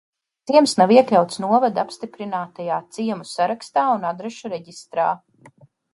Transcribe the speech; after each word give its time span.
Gāršas 0.03 0.51
kā 0.51 0.51
ciems 0.53 0.71
nav 0.79 0.93
iekļauts 0.95 1.41
novada 1.43 1.83
apstiprinātajā 1.83 2.79
ciemu 2.97 3.27
sarakstā 3.35 3.87
un 3.99 4.11
adrešu 4.13 4.53
reģistrā. 4.55 5.11